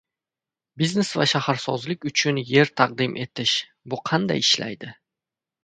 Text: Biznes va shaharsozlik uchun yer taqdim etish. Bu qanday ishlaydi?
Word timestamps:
Biznes 0.81 1.11
va 1.21 1.27
shaharsozlik 1.31 2.09
uchun 2.11 2.41
yer 2.53 2.73
taqdim 2.83 3.15
etish. 3.27 3.55
Bu 3.95 4.03
qanday 4.13 4.45
ishlaydi? 4.49 4.95